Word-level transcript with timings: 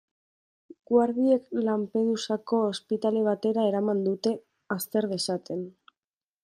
Guardiek 0.91 1.51
Lampedusako 1.67 2.63
ospitale 2.71 3.23
batera 3.29 3.67
eraman 3.73 4.03
dute, 4.09 4.35
azter 4.79 5.09
dezaten. 5.15 5.65